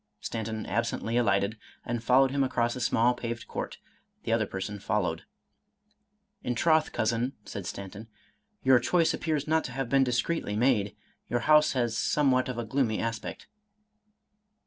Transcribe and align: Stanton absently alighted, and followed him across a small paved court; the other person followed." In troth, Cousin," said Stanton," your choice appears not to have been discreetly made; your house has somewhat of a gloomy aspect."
Stanton 0.19 0.65
absently 0.65 1.15
alighted, 1.15 1.59
and 1.85 2.03
followed 2.03 2.31
him 2.31 2.43
across 2.43 2.75
a 2.75 2.81
small 2.81 3.13
paved 3.13 3.47
court; 3.47 3.77
the 4.23 4.33
other 4.33 4.47
person 4.47 4.79
followed." 4.79 5.25
In 6.43 6.55
troth, 6.55 6.91
Cousin," 6.91 7.33
said 7.45 7.67
Stanton," 7.67 8.07
your 8.65 8.79
choice 8.79 9.13
appears 9.13 9.47
not 9.47 9.63
to 9.65 9.73
have 9.73 9.89
been 9.89 10.03
discreetly 10.03 10.55
made; 10.55 10.95
your 11.29 11.41
house 11.41 11.73
has 11.73 11.95
somewhat 11.95 12.49
of 12.49 12.57
a 12.57 12.65
gloomy 12.65 12.99
aspect." 12.99 13.45